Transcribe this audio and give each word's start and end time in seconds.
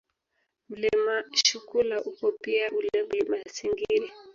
Mlima 0.69 1.23
Shukula 1.43 1.97
upo 2.03 2.31
pia 2.41 2.71
ule 2.71 2.89
Mlima 3.03 3.37
Singiri 3.53 4.11